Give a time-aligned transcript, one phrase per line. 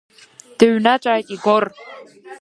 [0.57, 1.65] Дыҩныҵәааит Игор.